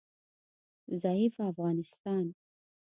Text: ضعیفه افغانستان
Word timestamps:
ضعیفه 1.01 1.43
افغانستان 1.51 2.33